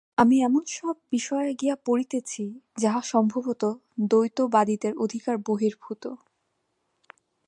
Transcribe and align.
আমি 0.17 0.35
এমন 0.43 0.63
সব 0.77 0.95
বিষয়ে 1.11 1.49
গিয়া 1.53 1.75
পড়িতেছি, 1.85 2.43
যাহা 2.77 3.01
সম্ভবত 3.03 3.63
দ্বৈতবাদীদের 4.09 4.93
অধিকার-বহির্ভূত। 4.97 6.03